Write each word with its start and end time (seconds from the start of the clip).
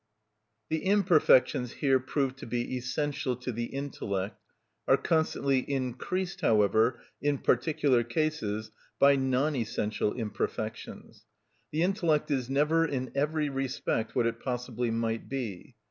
The 0.69 0.83
imperfections 0.83 1.73
here 1.73 1.99
proved 1.99 2.37
to 2.39 2.47
be 2.47 2.75
essential 2.75 3.35
to 3.35 3.51
the 3.51 3.65
intellect 3.65 4.41
are 4.87 4.97
constantly 4.97 5.59
increased, 5.59 6.41
however, 6.41 6.99
in 7.21 7.37
particular 7.37 8.03
cases, 8.03 8.71
by 8.97 9.15
non 9.15 9.55
essential 9.55 10.13
imperfections. 10.15 11.27
The 11.71 11.83
intellect 11.83 12.31
is 12.31 12.49
never 12.49 12.83
in 12.83 13.11
every 13.13 13.49
respect 13.49 14.15
what 14.15 14.25
it 14.25 14.39
possibly 14.39 14.89
might 14.89 15.29
be. 15.29 15.75